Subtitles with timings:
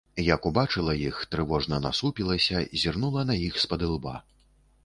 [0.27, 4.19] Як убачыла іх, трывожна насупілася, зірнула на іх спадылба.